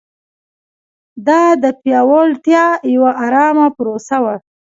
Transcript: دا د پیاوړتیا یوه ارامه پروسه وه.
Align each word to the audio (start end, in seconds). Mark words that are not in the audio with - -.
دا 1.27 1.41
د 1.63 1.65
پیاوړتیا 1.81 2.65
یوه 2.95 3.11
ارامه 3.25 3.67
پروسه 3.77 4.17
وه. 4.23 4.35